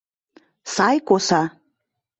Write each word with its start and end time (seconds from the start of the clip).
Сай 0.73 0.97
коса... 1.07 1.41